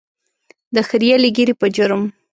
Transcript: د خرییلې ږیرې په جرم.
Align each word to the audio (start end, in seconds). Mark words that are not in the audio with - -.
د 0.75 0.77
خرییلې 0.87 1.29
ږیرې 1.35 1.53
په 1.61 1.67
جرم. 1.75 2.01